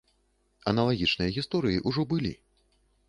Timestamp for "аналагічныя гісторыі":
0.71-1.83